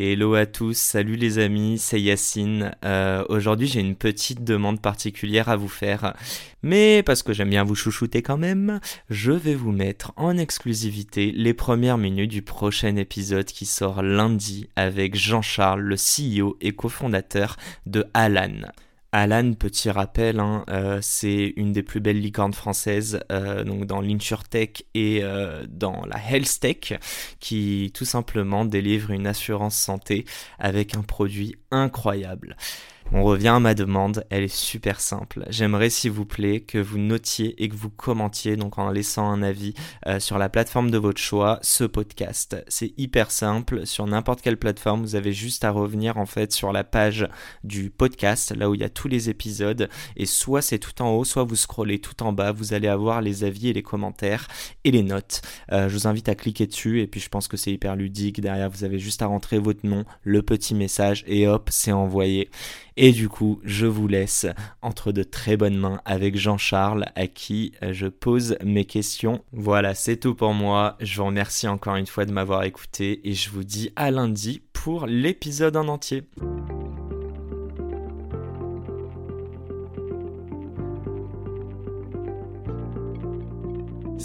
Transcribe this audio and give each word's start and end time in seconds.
Hello 0.00 0.34
à 0.34 0.46
tous, 0.46 0.78
salut 0.78 1.16
les 1.16 1.40
amis, 1.40 1.76
c'est 1.76 2.00
Yacine. 2.00 2.70
Euh, 2.84 3.24
Aujourd'hui 3.28 3.66
j'ai 3.66 3.80
une 3.80 3.96
petite 3.96 4.44
demande 4.44 4.80
particulière 4.80 5.48
à 5.48 5.56
vous 5.56 5.66
faire, 5.66 6.14
mais 6.62 7.02
parce 7.02 7.24
que 7.24 7.32
j'aime 7.32 7.50
bien 7.50 7.64
vous 7.64 7.74
chouchouter 7.74 8.22
quand 8.22 8.36
même, 8.36 8.78
je 9.10 9.32
vais 9.32 9.56
vous 9.56 9.72
mettre 9.72 10.12
en 10.14 10.38
exclusivité 10.38 11.32
les 11.32 11.52
premières 11.52 11.98
minutes 11.98 12.30
du 12.30 12.42
prochain 12.42 12.94
épisode 12.94 13.46
qui 13.46 13.66
sort 13.66 14.04
lundi 14.04 14.68
avec 14.76 15.16
Jean-Charles, 15.16 15.80
le 15.80 15.96
CEO 15.96 16.56
et 16.60 16.70
cofondateur 16.70 17.56
de 17.86 18.04
Alan. 18.14 18.70
Alan, 19.12 19.54
petit 19.54 19.90
rappel, 19.90 20.38
hein, 20.38 20.64
euh, 20.68 20.98
c'est 21.00 21.54
une 21.56 21.72
des 21.72 21.82
plus 21.82 22.00
belles 22.00 22.20
licornes 22.20 22.52
françaises, 22.52 23.20
euh, 23.32 23.64
donc 23.64 23.86
dans 23.86 24.02
l'insurtech 24.02 24.84
et 24.92 25.20
euh, 25.22 25.64
dans 25.66 26.04
la 26.04 26.18
health 26.18 26.60
tech, 26.60 26.92
qui 27.40 27.90
tout 27.94 28.04
simplement 28.04 28.66
délivre 28.66 29.10
une 29.10 29.26
assurance 29.26 29.76
santé 29.76 30.26
avec 30.58 30.94
un 30.94 31.02
produit 31.02 31.56
incroyable. 31.70 32.56
On 33.10 33.24
revient 33.24 33.48
à 33.48 33.58
ma 33.58 33.74
demande, 33.74 34.26
elle 34.28 34.42
est 34.42 34.54
super 34.54 35.00
simple. 35.00 35.46
J'aimerais 35.48 35.88
s'il 35.88 36.10
vous 36.10 36.26
plaît 36.26 36.60
que 36.60 36.76
vous 36.76 36.98
notiez 36.98 37.62
et 37.62 37.70
que 37.70 37.74
vous 37.74 37.88
commentiez, 37.88 38.56
donc 38.56 38.76
en 38.76 38.90
laissant 38.90 39.30
un 39.30 39.42
avis 39.42 39.72
euh, 40.06 40.20
sur 40.20 40.36
la 40.36 40.50
plateforme 40.50 40.90
de 40.90 40.98
votre 40.98 41.20
choix, 41.20 41.58
ce 41.62 41.84
podcast. 41.84 42.62
C'est 42.68 42.92
hyper 42.98 43.30
simple, 43.30 43.86
sur 43.86 44.06
n'importe 44.06 44.42
quelle 44.42 44.58
plateforme, 44.58 45.00
vous 45.00 45.14
avez 45.14 45.32
juste 45.32 45.64
à 45.64 45.70
revenir 45.70 46.18
en 46.18 46.26
fait 46.26 46.52
sur 46.52 46.70
la 46.70 46.84
page 46.84 47.26
du 47.64 47.88
podcast, 47.88 48.54
là 48.54 48.68
où 48.68 48.74
il 48.74 48.82
y 48.82 48.84
a 48.84 48.90
tous 48.90 49.08
les 49.08 49.30
épisodes, 49.30 49.88
et 50.16 50.26
soit 50.26 50.60
c'est 50.60 50.78
tout 50.78 51.00
en 51.00 51.08
haut, 51.12 51.24
soit 51.24 51.44
vous 51.44 51.56
scrollez 51.56 52.00
tout 52.00 52.22
en 52.22 52.34
bas, 52.34 52.52
vous 52.52 52.74
allez 52.74 52.88
avoir 52.88 53.22
les 53.22 53.42
avis 53.42 53.68
et 53.68 53.72
les 53.72 53.82
commentaires 53.82 54.48
et 54.84 54.90
les 54.90 55.02
notes. 55.02 55.40
Euh, 55.72 55.88
je 55.88 55.94
vous 55.94 56.06
invite 56.08 56.28
à 56.28 56.34
cliquer 56.34 56.66
dessus, 56.66 57.00
et 57.00 57.06
puis 57.06 57.20
je 57.20 57.30
pense 57.30 57.48
que 57.48 57.56
c'est 57.56 57.72
hyper 57.72 57.96
ludique. 57.96 58.42
Derrière, 58.42 58.68
vous 58.68 58.84
avez 58.84 58.98
juste 58.98 59.22
à 59.22 59.26
rentrer 59.26 59.58
votre 59.58 59.86
nom, 59.86 60.04
le 60.24 60.42
petit 60.42 60.74
message, 60.74 61.24
et 61.26 61.48
hop, 61.48 61.70
c'est 61.72 61.92
envoyé. 61.92 62.50
Et 63.00 63.12
du 63.12 63.28
coup, 63.28 63.60
je 63.62 63.86
vous 63.86 64.08
laisse 64.08 64.44
entre 64.82 65.12
de 65.12 65.22
très 65.22 65.56
bonnes 65.56 65.78
mains 65.78 66.00
avec 66.04 66.36
Jean-Charles 66.36 67.06
à 67.14 67.28
qui 67.28 67.70
euh, 67.84 67.92
je 67.92 68.08
pose 68.08 68.56
mes 68.64 68.86
questions. 68.86 69.44
Voilà, 69.52 69.94
c'est 69.94 70.16
tout 70.16 70.34
pour 70.34 70.52
moi. 70.52 70.96
Je 70.98 71.18
vous 71.18 71.26
remercie 71.26 71.68
encore 71.68 71.94
une 71.94 72.08
fois 72.08 72.24
de 72.24 72.32
m'avoir 72.32 72.64
écouté 72.64 73.20
et 73.22 73.34
je 73.34 73.50
vous 73.50 73.62
dis 73.62 73.92
à 73.94 74.10
lundi 74.10 74.62
pour 74.72 75.06
l'épisode 75.06 75.76
en 75.76 75.86
entier. 75.86 76.24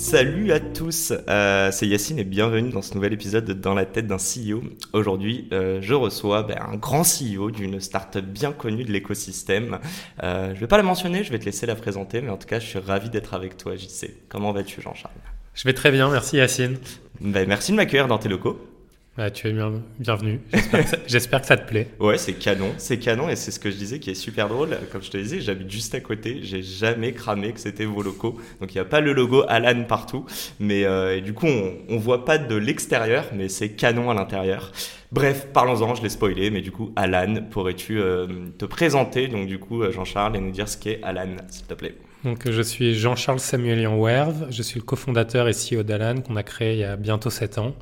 Salut 0.04 0.52
à 0.52 0.60
tous, 0.60 1.14
euh, 1.30 1.72
c'est 1.72 1.88
Yacine 1.88 2.20
et 2.20 2.26
bienvenue 2.26 2.72
dans 2.72 2.82
ce 2.82 2.94
nouvel 2.94 3.14
épisode 3.14 3.46
de 3.46 3.54
Dans 3.54 3.74
la 3.74 3.86
tête 3.86 4.06
d'un 4.06 4.18
CEO. 4.18 4.62
Aujourd'hui, 4.92 5.48
euh, 5.54 5.80
je 5.82 5.94
reçois 5.94 6.44
ben, 6.44 6.58
un 6.60 6.76
grand 6.76 7.04
CEO 7.04 7.52
d'une 7.52 7.80
startup 7.80 8.26
bien 8.26 8.52
connue 8.52 8.84
de 8.84 8.92
l'écosystème. 8.92 9.80
Euh, 10.22 10.54
je 10.54 10.60
vais 10.60 10.68
pas 10.68 10.76
la 10.76 10.84
mentionner, 10.84 11.24
je 11.24 11.32
vais 11.32 11.40
te 11.40 11.46
laisser 11.46 11.66
la 11.66 11.76
présenter, 11.76 12.20
mais 12.20 12.32
en 12.32 12.38
tout 12.38 12.48
cas, 12.48 12.60
je 12.60 12.66
suis 12.66 12.80
ravi 12.80 13.10
d'être 13.10 13.34
avec 13.34 13.56
toi, 13.56 13.78
JC. 13.78 14.14
Comment 14.28 14.52
vas-tu, 14.52 14.82
Jean-Charles? 14.82 15.14
Je 15.54 15.64
vais 15.64 15.74
très 15.74 15.90
bien, 15.90 16.10
merci 16.10 16.36
Yacine. 16.36 16.80
Ben, 17.22 17.48
merci 17.48 17.72
de 17.72 17.78
m'accueillir 17.78 18.10
dans 18.10 18.18
tes 18.18 18.28
locaux. 18.28 18.60
Bah, 19.16 19.30
tu 19.30 19.48
es 19.48 19.54
bien, 19.54 19.74
bienvenue. 20.00 20.40
J'espère 21.08 21.42
que, 21.42 21.46
ça 21.46 21.56
te 21.56 21.70
plaît. 21.70 21.88
Ouais, 22.00 22.18
c'est 22.18 22.34
canon, 22.34 22.74
c'est 22.80 22.98
canon 22.98 23.30
et 23.30 23.36
c'est 23.36 23.52
ce 23.52 23.60
que 23.60 23.70
je 23.70 23.76
disais 23.76 24.00
qui 24.00 24.10
est 24.10 24.16
super 24.16 24.50
drôle. 24.50 24.76
Comme 24.92 25.04
je 25.04 25.12
te 25.12 25.18
disais, 25.18 25.40
j'habite 25.40 25.70
juste 25.70 25.94
à 25.94 26.00
côté. 26.00 26.40
J'ai 26.42 26.64
jamais 26.64 27.14
cramé 27.14 27.52
que 27.52 27.60
c'était 27.60 27.86
vos 27.86 28.02
locaux. 28.02 28.40
Donc 28.60 28.74
il 28.74 28.78
n'y 28.78 28.82
a 28.82 28.86
pas 28.86 29.02
le 29.02 29.14
logo 29.14 29.44
Alan 29.48 29.84
partout, 29.84 30.26
mais 30.60 30.86
euh, 30.86 31.16
et 31.16 31.22
du 31.22 31.34
coup 31.34 31.46
on, 31.46 31.74
on 31.90 31.98
voit 31.98 32.26
pas 32.26 32.40
de 32.40 32.56
l'extérieur, 32.56 33.26
mais 33.36 33.50
c'est 33.50 33.74
canon 33.74 34.10
à 34.10 34.16
l'intérieur. 34.16 34.72
Bref, 35.12 35.46
parlons-en, 35.54 35.94
je 35.94 36.02
l'ai 36.02 36.10
spoilé, 36.10 36.50
mais 36.50 36.62
du 36.62 36.72
coup 36.72 36.92
Alan, 36.96 37.36
pourrais-tu 37.52 38.00
euh, 38.00 38.26
te 38.58 38.66
présenter? 38.66 39.28
Donc 39.28 39.46
du 39.46 39.60
coup 39.60 39.84
Jean-Charles 39.92 40.38
et 40.38 40.40
nous 40.40 40.50
dire 40.50 40.68
ce 40.68 40.78
qu'est 40.78 41.00
Alan, 41.04 41.36
s'il 41.50 41.68
te 41.68 41.76
plaît. 41.76 41.96
Donc 42.24 42.50
je 42.50 42.62
suis 42.64 42.96
Jean-Charles 42.96 43.42
Samuelian 43.42 43.96
Werve, 43.96 44.48
je 44.50 44.64
suis 44.64 44.80
le 44.80 44.86
cofondateur 44.86 45.48
et 45.48 45.52
CEO 45.52 45.84
d'Alan 45.84 46.22
qu'on 46.22 46.36
a 46.36 46.42
créé 46.42 46.74
il 46.74 46.80
y 46.80 46.84
a 46.84 46.96
bientôt 46.96 47.30
7 47.30 47.60
ans 47.60 47.76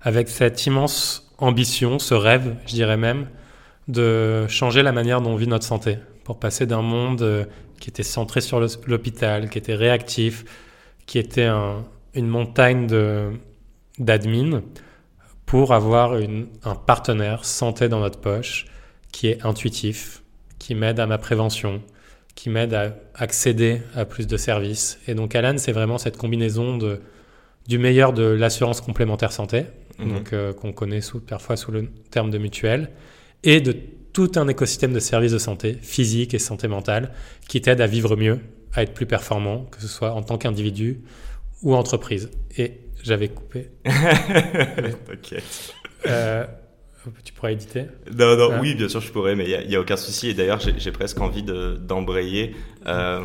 avec 0.00 0.28
cette 0.28 0.64
immense 0.66 1.32
ambition, 1.38 1.98
ce 1.98 2.14
rêve, 2.14 2.56
je 2.66 2.74
dirais 2.74 2.96
même, 2.96 3.28
de 3.88 4.46
changer 4.48 4.82
la 4.82 4.92
manière 4.92 5.20
dont 5.20 5.30
on 5.30 5.36
vit 5.36 5.46
notre 5.46 5.64
santé, 5.64 5.98
pour 6.24 6.38
passer 6.38 6.66
d'un 6.66 6.82
monde 6.82 7.22
euh, 7.22 7.44
qui 7.80 7.90
était 7.90 8.02
centré 8.02 8.40
sur 8.40 8.60
l'hôpital, 8.86 9.48
qui 9.48 9.58
était 9.58 9.74
réactif, 9.74 10.44
qui 11.06 11.18
était 11.18 11.48
une 12.14 12.26
montagne 12.26 12.86
d'admin, 13.98 14.62
pour 15.46 15.72
avoir 15.72 16.12
un 16.12 16.74
partenaire 16.74 17.44
santé 17.44 17.88
dans 17.88 18.00
notre 18.00 18.20
poche, 18.20 18.66
qui 19.12 19.28
est 19.28 19.46
intuitif, 19.46 20.22
qui 20.58 20.74
m'aide 20.74 21.00
à 21.00 21.06
ma 21.06 21.18
prévention, 21.18 21.82
qui 22.34 22.50
m'aide 22.50 22.74
à 22.74 22.94
accéder 23.14 23.80
à 23.94 24.04
plus 24.04 24.26
de 24.26 24.36
services. 24.36 24.98
Et 25.06 25.14
donc 25.14 25.34
Alan, 25.34 25.56
c'est 25.56 25.72
vraiment 25.72 25.98
cette 25.98 26.16
combinaison 26.16 26.76
de, 26.76 27.00
du 27.68 27.78
meilleur 27.78 28.12
de 28.12 28.24
l'assurance 28.24 28.80
complémentaire 28.80 29.30
santé, 29.32 29.66
Mhm. 29.98 30.08
donc 30.08 30.32
euh, 30.32 30.52
qu'on 30.52 30.72
connaît 30.72 31.00
sous, 31.00 31.20
parfois 31.20 31.56
sous 31.56 31.70
le 31.72 31.88
terme 32.10 32.30
de 32.30 32.38
mutuelle, 32.38 32.90
et 33.44 33.60
de 33.60 33.76
tout 34.12 34.32
un 34.36 34.48
écosystème 34.48 34.92
de 34.92 35.00
services 35.00 35.32
de 35.32 35.38
santé 35.38 35.78
physique 35.82 36.34
et 36.34 36.38
santé 36.38 36.66
mentale 36.66 37.12
qui 37.48 37.60
t'aident 37.60 37.80
à 37.80 37.86
vivre 37.86 38.16
mieux, 38.16 38.40
à 38.72 38.82
être 38.82 38.94
plus 38.94 39.06
performant, 39.06 39.64
que 39.70 39.80
ce 39.80 39.88
soit 39.88 40.12
en 40.12 40.22
tant 40.22 40.38
qu'individu 40.38 41.00
ou 41.62 41.74
entreprise. 41.74 42.30
Et 42.56 42.80
j'avais 43.02 43.28
coupé. 43.28 43.70
T'inquiète. 43.84 45.74
Euh, 46.06 46.44
tu 47.24 47.32
pourrais 47.32 47.52
éditer? 47.52 47.84
Non, 48.16 48.36
non, 48.36 48.60
oui, 48.60 48.74
bien 48.74 48.88
sûr, 48.88 49.00
je 49.00 49.10
pourrais, 49.12 49.36
mais 49.36 49.48
il 49.48 49.68
n'y 49.68 49.76
a, 49.76 49.80
aucun 49.80 49.96
souci. 49.96 50.30
Et 50.30 50.34
d'ailleurs, 50.34 50.60
j'ai 50.60 50.92
presque 50.92 51.20
envie 51.20 51.42
d'embrayer. 51.42 52.54
Euh, 52.86 53.20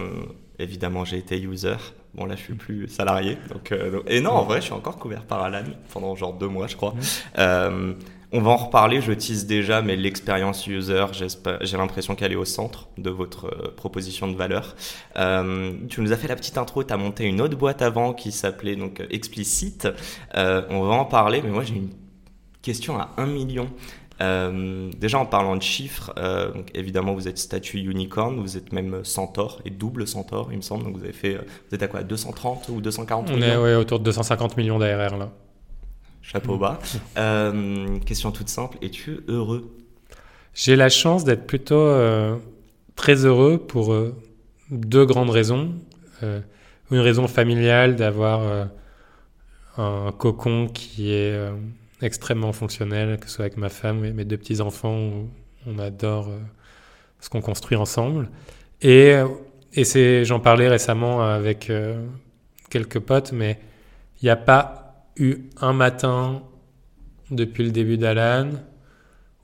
évidemment, 0.59 1.05
j'ai 1.05 1.17
été 1.17 1.41
user. 1.41 1.75
Bon, 2.15 2.25
là, 2.25 2.35
je 2.35 2.41
suis 2.41 2.53
plus 2.53 2.87
salarié. 2.87 3.37
Donc, 3.51 3.71
euh, 3.71 4.01
et 4.07 4.21
non, 4.21 4.31
en 4.31 4.43
vrai, 4.43 4.61
je 4.61 4.65
suis 4.65 4.73
encore 4.73 4.97
couvert 4.97 5.23
par 5.23 5.41
Alan 5.41 5.63
pendant 5.91 6.15
genre 6.15 6.33
deux 6.33 6.47
mois, 6.47 6.67
je 6.67 6.75
crois. 6.75 6.93
Euh, 7.39 7.93
on 8.31 8.41
va 8.41 8.51
en 8.51 8.57
reparler, 8.57 9.01
je 9.01 9.11
tease 9.13 9.47
déjà, 9.47 9.81
mais 9.81 9.95
l'expérience 9.95 10.65
user, 10.67 11.05
j'ai 11.61 11.77
l'impression 11.77 12.15
qu'elle 12.15 12.31
est 12.31 12.35
au 12.35 12.45
centre 12.45 12.87
de 12.97 13.09
votre 13.09 13.47
euh, 13.47 13.73
proposition 13.75 14.27
de 14.27 14.35
valeur. 14.35 14.75
tu 15.89 16.01
nous 16.01 16.11
as 16.11 16.17
fait 16.17 16.27
la 16.27 16.35
petite 16.35 16.57
intro, 16.57 16.83
tu 16.83 16.93
as 16.93 16.97
monté 16.97 17.25
une 17.25 17.41
autre 17.41 17.57
boîte 17.57 17.81
avant 17.81 18.13
qui 18.13 18.31
s'appelait 18.31 18.75
donc 18.75 19.01
Explicit. 19.09 19.87
on 20.35 20.83
va 20.83 20.93
en 20.93 21.05
parler, 21.05 21.41
mais 21.43 21.49
moi 21.49 21.63
j'ai 21.63 21.75
une 21.75 21.89
question 22.61 22.97
à 22.97 23.11
un 23.17 23.27
million. 23.27 23.69
Euh, 24.21 24.91
déjà 24.99 25.17
en 25.17 25.25
parlant 25.25 25.55
de 25.55 25.61
chiffres, 25.61 26.13
euh, 26.17 26.51
donc 26.51 26.67
évidemment 26.75 27.13
vous 27.15 27.27
êtes 27.27 27.39
statut 27.39 27.79
unicorn, 27.79 28.39
vous 28.39 28.57
êtes 28.57 28.71
même 28.71 29.03
centaure 29.03 29.59
et 29.65 29.71
double 29.71 30.07
centaure 30.07 30.49
il 30.51 30.57
me 30.57 30.61
semble, 30.61 30.83
donc 30.83 30.95
vous 30.95 31.03
avez 31.03 31.13
fait, 31.13 31.33
vous 31.35 31.75
êtes 31.75 31.81
à 31.81 31.87
quoi 31.87 32.03
230 32.03 32.69
ou 32.69 32.79
240 32.79 33.31
On 33.31 33.41
est 33.41 33.57
ouais, 33.57 33.73
autour 33.73 33.99
de 33.99 34.05
250 34.05 34.55
millions 34.55 34.77
d'ARR 34.77 35.17
là. 35.17 35.31
Chapeau 36.21 36.57
bas. 36.57 36.79
Euh, 37.17 37.99
question 38.05 38.31
toute 38.31 38.49
simple, 38.49 38.77
es-tu 38.81 39.21
heureux? 39.27 39.71
J'ai 40.53 40.75
la 40.75 40.89
chance 40.89 41.23
d'être 41.23 41.47
plutôt 41.47 41.91
très 42.95 43.25
heureux 43.25 43.57
pour 43.57 43.95
deux 44.69 45.05
grandes 45.05 45.31
raisons. 45.31 45.73
une 46.21 46.99
raison 46.99 47.27
familiale 47.27 47.95
d'avoir 47.95 48.67
un 49.77 50.11
cocon 50.11 50.67
qui 50.67 51.11
est 51.11 51.35
extrêmement 52.03 52.51
fonctionnel, 52.51 53.17
que 53.17 53.27
ce 53.27 53.35
soit 53.35 53.45
avec 53.45 53.57
ma 53.57 53.69
femme 53.69 54.05
et 54.05 54.11
mes 54.11 54.25
deux 54.25 54.37
petits-enfants, 54.37 55.25
on 55.65 55.79
adore 55.79 56.27
euh, 56.27 56.39
ce 57.19 57.29
qu'on 57.29 57.41
construit 57.41 57.77
ensemble. 57.77 58.29
Et, 58.81 59.13
euh, 59.13 59.27
et 59.73 59.85
c'est, 59.85 60.25
j'en 60.25 60.39
parlais 60.39 60.67
récemment 60.67 61.23
avec 61.23 61.69
euh, 61.69 62.05
quelques 62.69 62.99
potes, 62.99 63.31
mais 63.31 63.59
il 64.21 64.25
n'y 64.25 64.29
a 64.29 64.35
pas 64.35 65.07
eu 65.17 65.37
un 65.61 65.73
matin 65.73 66.43
depuis 67.31 67.63
le 67.63 67.71
début 67.71 67.97
d'Alan 67.97 68.49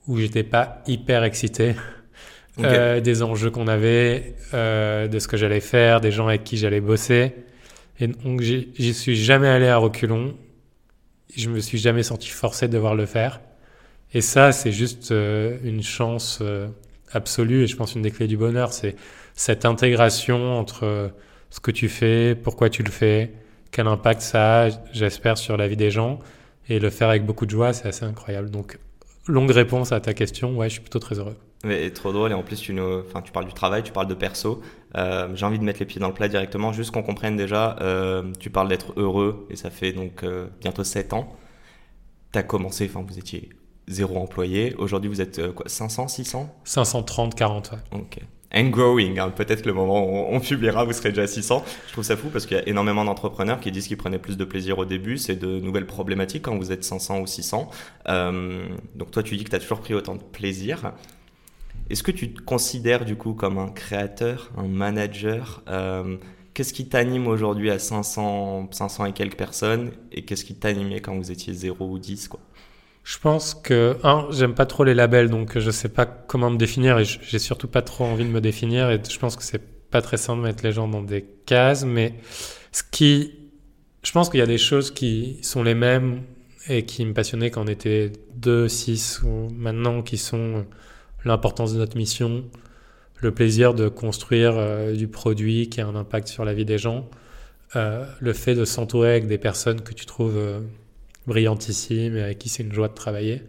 où 0.06 0.18
j'étais 0.18 0.42
pas 0.42 0.82
hyper 0.86 1.24
excité 1.24 1.74
des 2.58 3.22
enjeux 3.22 3.50
qu'on 3.50 3.68
avait, 3.68 4.34
de 4.52 5.18
ce 5.18 5.28
que 5.28 5.36
j'allais 5.36 5.60
faire, 5.60 6.00
des 6.00 6.10
gens 6.10 6.28
avec 6.28 6.44
qui 6.44 6.56
j'allais 6.56 6.80
bosser. 6.80 7.32
Et 8.00 8.06
donc 8.06 8.40
j'y 8.40 8.94
suis 8.94 9.16
jamais 9.16 9.48
allé 9.48 9.68
à 9.68 9.76
reculons 9.76 10.34
je 11.36 11.48
me 11.50 11.60
suis 11.60 11.78
jamais 11.78 12.02
senti 12.02 12.28
forcé 12.28 12.68
de 12.68 12.72
devoir 12.72 12.94
le 12.94 13.06
faire. 13.06 13.40
Et 14.12 14.20
ça, 14.20 14.52
c'est 14.52 14.72
juste 14.72 15.10
une 15.10 15.82
chance 15.82 16.42
absolue 17.12 17.62
et 17.62 17.66
je 17.66 17.76
pense 17.76 17.94
une 17.94 18.02
des 18.02 18.10
clés 18.10 18.26
du 18.26 18.36
bonheur, 18.36 18.72
c'est 18.72 18.96
cette 19.34 19.64
intégration 19.64 20.58
entre 20.58 21.12
ce 21.50 21.60
que 21.60 21.70
tu 21.70 21.88
fais, 21.88 22.34
pourquoi 22.34 22.70
tu 22.70 22.82
le 22.82 22.90
fais, 22.90 23.32
quel 23.70 23.86
impact 23.86 24.20
ça 24.20 24.64
a, 24.64 24.70
j'espère, 24.92 25.38
sur 25.38 25.56
la 25.56 25.68
vie 25.68 25.76
des 25.76 25.90
gens. 25.90 26.18
Et 26.68 26.78
le 26.78 26.90
faire 26.90 27.08
avec 27.08 27.24
beaucoup 27.24 27.46
de 27.46 27.50
joie, 27.50 27.72
c'est 27.72 27.88
assez 27.88 28.04
incroyable. 28.04 28.50
Donc, 28.50 28.78
longue 29.26 29.50
réponse 29.50 29.92
à 29.92 30.00
ta 30.00 30.14
question, 30.14 30.56
ouais, 30.56 30.68
je 30.68 30.74
suis 30.74 30.80
plutôt 30.80 31.00
très 31.00 31.18
heureux. 31.18 31.36
Mais 31.64 31.90
trop 31.90 32.12
drôle, 32.12 32.30
et 32.30 32.34
en 32.34 32.42
plus, 32.42 32.60
tu, 32.60 32.72
nous, 32.72 33.00
enfin, 33.00 33.20
tu 33.20 33.32
parles 33.32 33.46
du 33.46 33.52
travail, 33.52 33.82
tu 33.82 33.92
parles 33.92 34.06
de 34.06 34.14
perso. 34.14 34.62
Euh, 34.96 35.28
j'ai 35.34 35.44
envie 35.44 35.58
de 35.58 35.64
mettre 35.64 35.80
les 35.80 35.86
pieds 35.86 36.00
dans 36.00 36.08
le 36.08 36.14
plat 36.14 36.28
directement, 36.28 36.72
juste 36.72 36.90
qu'on 36.90 37.02
comprenne 37.02 37.36
déjà. 37.36 37.76
Euh, 37.80 38.32
tu 38.38 38.48
parles 38.48 38.68
d'être 38.68 38.94
heureux, 38.96 39.46
et 39.50 39.56
ça 39.56 39.70
fait 39.70 39.92
donc 39.92 40.22
euh, 40.22 40.46
bientôt 40.60 40.84
7 40.84 41.12
ans. 41.12 41.36
Tu 42.32 42.38
as 42.38 42.42
commencé, 42.42 42.90
enfin, 42.90 43.04
vous 43.06 43.18
étiez 43.18 43.50
zéro 43.88 44.16
employé. 44.18 44.74
Aujourd'hui, 44.76 45.10
vous 45.10 45.20
êtes 45.20 45.52
quoi, 45.52 45.68
500, 45.68 46.08
600 46.08 46.54
530, 46.64 47.34
40, 47.34 47.72
ouais. 47.72 47.98
Ok 47.98 48.20
and 48.54 48.70
growing. 48.70 49.18
Hein. 49.18 49.30
Peut-être 49.30 49.62
que 49.62 49.68
le 49.68 49.74
moment 49.74 50.04
où 50.04 50.34
on 50.34 50.40
publiera, 50.40 50.84
vous 50.84 50.92
serez 50.92 51.10
déjà 51.10 51.22
à 51.22 51.26
600. 51.26 51.64
Je 51.86 51.92
trouve 51.92 52.04
ça 52.04 52.16
fou 52.16 52.28
parce 52.28 52.46
qu'il 52.46 52.56
y 52.56 52.60
a 52.60 52.68
énormément 52.68 53.04
d'entrepreneurs 53.04 53.60
qui 53.60 53.70
disent 53.70 53.88
qu'ils 53.88 53.96
prenaient 53.96 54.18
plus 54.18 54.36
de 54.36 54.44
plaisir 54.44 54.78
au 54.78 54.84
début. 54.84 55.18
C'est 55.18 55.36
de 55.36 55.60
nouvelles 55.60 55.86
problématiques 55.86 56.42
quand 56.42 56.56
vous 56.56 56.72
êtes 56.72 56.84
500 56.84 57.20
ou 57.20 57.26
600. 57.26 57.70
Euh, 58.08 58.66
donc 58.94 59.10
toi, 59.10 59.22
tu 59.22 59.36
dis 59.36 59.44
que 59.44 59.50
tu 59.50 59.56
as 59.56 59.60
toujours 59.60 59.80
pris 59.80 59.94
autant 59.94 60.14
de 60.14 60.22
plaisir. 60.22 60.92
Est-ce 61.90 62.04
que 62.04 62.12
tu 62.12 62.32
te 62.32 62.40
considères 62.40 63.04
du 63.04 63.16
coup 63.16 63.34
comme 63.34 63.58
un 63.58 63.68
créateur, 63.68 64.52
un 64.56 64.68
manager 64.68 65.62
euh, 65.68 66.16
Qu'est-ce 66.54 66.72
qui 66.72 66.88
t'anime 66.88 67.26
aujourd'hui 67.26 67.70
à 67.70 67.78
500, 67.78 68.68
500 68.70 69.06
et 69.06 69.12
quelques 69.12 69.36
personnes 69.36 69.90
Et 70.12 70.22
qu'est-ce 70.22 70.44
qui 70.44 70.54
t'animait 70.54 71.00
quand 71.00 71.16
vous 71.16 71.30
étiez 71.30 71.52
0 71.52 71.84
ou 71.84 71.98
10 71.98 72.28
quoi? 72.28 72.40
Je 73.02 73.18
pense 73.18 73.54
que, 73.54 73.96
un, 74.04 74.28
j'aime 74.30 74.54
pas 74.54 74.66
trop 74.66 74.84
les 74.84 74.94
labels, 74.94 75.30
donc 75.30 75.58
je 75.58 75.70
sais 75.70 75.88
pas 75.88 76.06
comment 76.06 76.50
me 76.50 76.58
définir 76.58 76.98
et 76.98 77.04
j'ai 77.04 77.38
surtout 77.38 77.66
pas 77.66 77.82
trop 77.82 78.04
envie 78.04 78.24
de 78.24 78.30
me 78.30 78.40
définir 78.40 78.90
et 78.90 79.00
je 79.08 79.18
pense 79.18 79.36
que 79.36 79.42
c'est 79.42 79.62
pas 79.90 80.02
très 80.02 80.16
simple 80.16 80.42
de 80.42 80.46
mettre 80.46 80.62
les 80.64 80.72
gens 80.72 80.86
dans 80.86 81.02
des 81.02 81.24
cases, 81.46 81.84
mais 81.84 82.14
ce 82.72 82.82
qui, 82.88 83.34
je 84.04 84.12
pense 84.12 84.28
qu'il 84.28 84.38
y 84.38 84.42
a 84.42 84.46
des 84.46 84.58
choses 84.58 84.92
qui 84.92 85.38
sont 85.42 85.62
les 85.62 85.74
mêmes 85.74 86.22
et 86.68 86.84
qui 86.84 87.04
me 87.04 87.14
passionnaient 87.14 87.50
quand 87.50 87.64
on 87.64 87.68
était 87.68 88.12
2, 88.36 88.68
6 88.68 89.22
ou 89.22 89.48
maintenant 89.52 90.02
qui 90.02 90.18
sont 90.18 90.66
l'importance 91.24 91.72
de 91.74 91.78
notre 91.78 91.96
mission, 91.96 92.44
le 93.20 93.32
plaisir 93.32 93.74
de 93.74 93.88
construire 93.88 94.54
euh, 94.56 94.94
du 94.94 95.08
produit 95.08 95.68
qui 95.68 95.80
a 95.80 95.86
un 95.86 95.94
impact 95.94 96.28
sur 96.28 96.44
la 96.44 96.54
vie 96.54 96.64
des 96.64 96.78
gens, 96.78 97.08
euh, 97.76 98.04
le 98.18 98.32
fait 98.32 98.54
de 98.54 98.64
s'entourer 98.64 99.10
avec 99.10 99.26
des 99.26 99.38
personnes 99.38 99.82
que 99.82 99.92
tu 99.92 100.06
trouves 100.06 100.36
euh, 100.36 100.60
brillantissime 101.26 102.16
et 102.16 102.22
avec 102.22 102.38
qui 102.38 102.48
c'est 102.48 102.62
une 102.62 102.72
joie 102.72 102.88
de 102.88 102.94
travailler. 102.94 103.42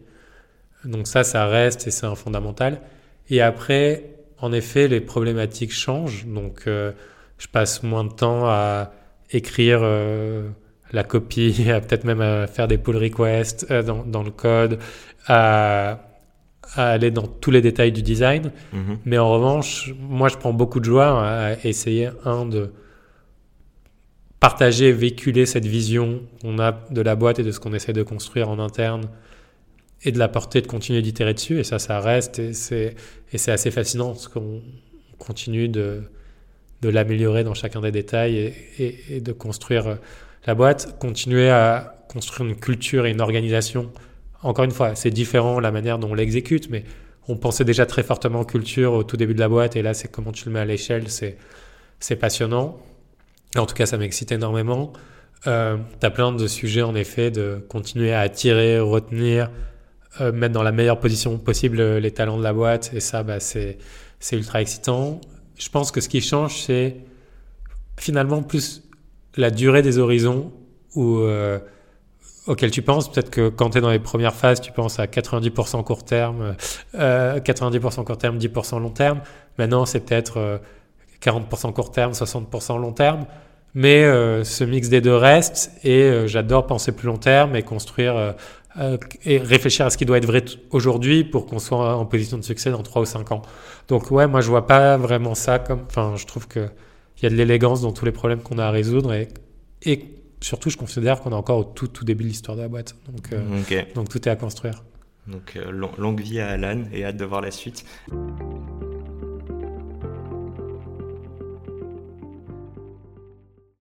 Donc 0.84 1.08
ça, 1.08 1.24
ça 1.24 1.46
reste 1.48 1.88
et 1.88 1.92
c'est 1.92 2.06
un 2.06 2.16
fondamental. 2.16 2.82
Et 3.30 3.42
après, 3.42 4.16
en 4.40 4.52
effet, 4.52 4.88
les 4.88 5.00
problématiques 5.00 5.72
changent. 5.72 6.26
Donc 6.26 6.64
je 6.66 7.48
passe 7.52 7.84
moins 7.84 8.04
de 8.04 8.12
temps 8.12 8.46
à 8.48 8.92
écrire 9.32 9.82
la 10.92 11.04
copie, 11.04 11.70
à 11.72 11.82
peut-être 11.82 12.04
même 12.04 12.22
à 12.22 12.48
faire 12.48 12.68
des 12.68 12.80
pull 12.80 12.98
requests 12.98 13.72
dans, 13.72 14.04
dans, 14.04 14.24
le 14.24 14.32
code, 14.32 14.80
à, 15.28 16.11
à, 16.76 16.92
aller 16.92 17.12
dans 17.12 17.28
tous 17.28 17.52
les 17.52 17.62
détails 17.62 17.92
du 17.92 18.02
design. 18.02 18.52
Mm-hmm. 18.74 18.98
Mais 19.06 19.18
en 19.18 19.32
revanche, 19.32 19.94
moi, 20.00 20.30
je 20.30 20.38
prends 20.38 20.54
beaucoup 20.54 20.80
de 20.80 20.86
joie 20.86 21.26
à 21.26 21.54
essayer, 21.66 22.10
un, 22.26 22.46
de 22.46 22.72
partager, 24.40 24.92
véhiculer 24.92 25.46
cette 25.46 25.66
vision 25.68 26.24
qu'on 26.42 26.60
a 26.60 26.72
de 26.90 27.02
la 27.02 27.16
boîte 27.16 27.40
et 27.40 27.44
de 27.44 27.52
ce 27.52 27.60
qu'on 27.60 27.74
essaie 27.74 27.94
de 27.94 28.04
construire 28.04 28.50
en 28.50 28.60
interne 28.60 29.04
et 30.04 30.12
de 30.12 30.18
la 30.18 30.28
porter, 30.28 30.62
de 30.62 30.68
continuer 30.68 31.02
d'itérer 31.02 31.34
dessus. 31.34 31.60
Et 31.60 31.64
ça, 31.64 31.80
ça 31.80 32.00
reste 32.00 32.40
et 32.40 32.54
c'est, 32.54 32.96
et 33.32 33.38
c'est 33.38 33.52
assez 33.52 33.70
fascinant 33.70 34.10
parce 34.10 34.28
qu'on 34.28 34.62
continue 35.20 35.70
de, 35.70 36.02
de 36.82 36.90
l'améliorer 36.90 37.44
dans 37.44 37.54
chacun 37.54 37.82
des 37.82 37.92
détails 37.92 38.36
et, 38.80 38.96
et, 39.10 39.22
de 39.22 39.32
construire 39.32 40.00
la 40.48 40.56
boîte, 40.56 40.98
continuer 41.00 41.50
à 41.50 42.04
construire 42.10 42.50
une 42.50 42.56
culture 42.56 43.06
et 43.06 43.12
une 43.12 43.22
organisation. 43.22 43.92
Encore 44.44 44.66
une 44.66 44.72
fois, 44.72 44.96
c'est 44.96 45.12
différent 45.12 45.60
la 45.60 45.72
manière 45.72 46.00
dont 46.00 46.12
on 46.12 46.14
l'exécute, 46.14 46.70
mais 46.70 46.84
on 47.28 47.38
pensait 47.38 47.64
déjà 47.64 47.86
très 47.86 48.04
fortement 48.04 48.44
culture 48.44 48.94
au 48.94 49.04
tout 49.04 49.18
début 49.18 49.34
de 49.34 49.40
la 49.40 49.50
boîte 49.50 49.76
et 49.76 49.82
là, 49.82 49.94
c'est 49.94 50.10
comment 50.10 50.32
tu 50.32 50.46
le 50.46 50.52
mets 50.52 50.60
à 50.60 50.66
l'échelle, 50.66 51.10
c'est, 51.10 51.38
c'est 52.00 52.16
passionnant. 52.16 52.80
En 53.58 53.66
tout 53.66 53.76
cas, 53.76 53.86
ça 53.86 53.98
m'excite 53.98 54.32
énormément. 54.32 54.94
Euh, 55.48 55.78
tu 56.00 56.06
as 56.06 56.10
plein 56.10 56.32
de 56.32 56.48
sujets, 56.48 56.82
en 56.82 56.96
effet, 56.96 57.32
de 57.32 57.64
continuer 57.68 58.14
à 58.14 58.22
attirer, 58.22 58.80
retenir, 58.80 59.50
euh, 60.20 60.32
mettre 60.32 60.54
dans 60.54 60.64
la 60.64 60.72
meilleure 60.72 61.00
position 61.00 61.38
possible 61.38 61.80
euh, 61.80 62.00
les 62.00 62.12
talents 62.12 62.38
de 62.38 62.44
la 62.44 62.54
boîte. 62.54 62.92
Et 62.94 63.00
ça, 63.00 63.24
bah, 63.24 63.40
c'est, 63.40 63.78
c'est 64.20 64.36
ultra 64.36 64.62
excitant. 64.62 65.20
Je 65.58 65.70
pense 65.70 65.92
que 65.92 66.02
ce 66.02 66.10
qui 66.10 66.22
change, 66.22 66.62
c'est 66.62 66.98
finalement 67.98 68.42
plus 68.42 68.84
la 69.36 69.52
durée 69.52 69.82
des 69.82 69.98
horizons 70.00 70.52
où, 70.96 71.22
auxquels 72.48 72.72
tu 72.72 72.82
penses. 72.82 73.12
Peut-être 73.12 73.30
que 73.30 73.50
quand 73.50 73.72
tu 73.72 73.78
es 73.78 73.82
dans 73.82 73.92
les 73.92 74.00
premières 74.00 74.36
phases, 74.36 74.62
tu 74.62 74.72
penses 74.72 75.00
à 75.00 75.06
90% 75.06 75.84
court 75.84 76.04
terme, 76.04 76.56
90% 76.94 78.04
court 78.04 78.18
terme, 78.18 78.38
10% 78.38 78.80
long 78.80 78.90
terme. 78.90 79.22
Maintenant, 79.58 79.86
c'est 79.86 80.00
peut-être 80.02 80.60
40% 81.22 81.74
court 81.74 81.92
terme, 81.92 82.12
60% 82.14 82.80
long 82.80 82.94
terme. 82.94 83.26
Mais 83.74 84.04
euh, 84.04 84.44
ce 84.44 84.64
mix 84.64 84.90
des 84.90 85.00
deux 85.00 85.16
reste 85.16 85.72
et 85.84 86.04
euh, 86.04 86.28
j'adore 86.28 86.68
penser 86.68 86.92
plus 86.92 87.08
long 87.08 87.18
terme 87.18 87.56
et 87.56 87.64
construire 87.64 88.36
euh, 88.78 88.98
et 89.24 89.38
réfléchir 89.38 89.86
à 89.86 89.90
ce 89.90 89.98
qui 89.98 90.06
doit 90.06 90.18
être 90.18 90.26
vrai 90.26 90.44
aujourd'hui 90.72 91.24
pour 91.24 91.46
qu'on 91.46 91.60
soit 91.60 91.96
en 91.96 92.06
position 92.06 92.38
de 92.38 92.44
succès 92.44 92.72
dans 92.72 92.84
3 92.84 93.02
ou 93.02 93.06
5 93.06 93.32
ans. 93.32 93.42
Donc 93.88 94.12
ouais, 94.12 94.28
moi 94.28 94.42
je 94.42 94.50
vois 94.50 94.68
pas 94.68 94.98
vraiment 94.98 95.36
ça 95.36 95.60
comme... 95.60 95.84
Enfin, 95.88 96.14
je 96.16 96.26
trouve 96.26 96.48
qu'il 96.48 96.70
y 97.24 97.26
a 97.26 97.30
de 97.30 97.36
l'élégance 97.36 97.82
dans 97.82 97.92
tous 97.92 98.06
les 98.06 98.12
problèmes 98.12 98.42
qu'on 98.42 98.58
a 98.58 98.66
à 98.66 98.72
résoudre 98.72 99.14
et, 99.14 99.28
et 99.84 100.21
surtout 100.42 100.70
je 100.70 100.78
considère 100.78 101.22
qu'on 101.22 101.32
est 101.32 101.36
encore 101.36 101.60
au 101.60 101.64
tout, 101.64 101.88
tout 101.88 102.06
début 102.06 102.24
de 102.24 102.30
l'histoire 102.30 102.58
de 102.58 102.62
la 102.62 102.68
boîte. 102.68 102.96
Donc, 103.10 103.30
donc 103.96 104.10
tout 104.10 104.28
est 104.28 104.32
à 104.32 104.36
construire. 104.36 104.84
Donc 105.28 105.58
longue 105.98 106.20
vie 106.20 106.40
à 106.40 106.50
Alan 106.50 106.84
et 106.92 107.06
hâte 107.06 107.18
de 107.18 107.26
voir 107.26 107.42
la 107.42 107.52
suite. 107.52 107.86